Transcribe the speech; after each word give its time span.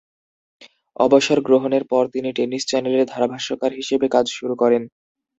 অবসর 0.99 1.37
গ্রহণের 1.41 1.83
পর 1.91 2.03
তিনি 2.13 2.29
টেনিস 2.37 2.63
চ্যানেলে 2.67 3.03
ধারাভাষ্যকার 3.05 3.71
হিসেবে 3.79 4.05
কাজ 4.15 4.25
শুরু 4.37 4.53
করেন। 4.61 4.83